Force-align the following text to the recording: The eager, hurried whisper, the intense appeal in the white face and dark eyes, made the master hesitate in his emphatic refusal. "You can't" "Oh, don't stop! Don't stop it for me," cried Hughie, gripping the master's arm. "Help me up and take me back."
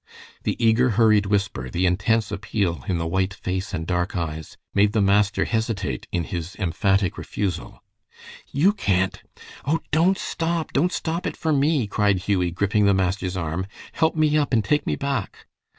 The 0.41 0.55
eager, 0.57 0.89
hurried 0.97 1.27
whisper, 1.27 1.69
the 1.69 1.85
intense 1.85 2.31
appeal 2.31 2.83
in 2.87 2.97
the 2.97 3.05
white 3.05 3.35
face 3.35 3.71
and 3.71 3.85
dark 3.85 4.17
eyes, 4.17 4.57
made 4.73 4.93
the 4.93 4.99
master 5.01 5.45
hesitate 5.45 6.07
in 6.11 6.23
his 6.23 6.55
emphatic 6.55 7.19
refusal. 7.19 7.83
"You 8.47 8.73
can't" 8.73 9.21
"Oh, 9.65 9.79
don't 9.91 10.17
stop! 10.17 10.73
Don't 10.73 10.91
stop 10.91 11.27
it 11.27 11.37
for 11.37 11.53
me," 11.53 11.85
cried 11.85 12.17
Hughie, 12.25 12.49
gripping 12.49 12.85
the 12.85 12.95
master's 12.95 13.37
arm. 13.37 13.67
"Help 13.91 14.15
me 14.15 14.35
up 14.35 14.53
and 14.53 14.65
take 14.65 14.87
me 14.87 14.95
back." 14.95 15.45